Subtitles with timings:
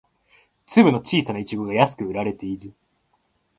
[0.65, 2.73] 粒の小さなイチゴが安く売られている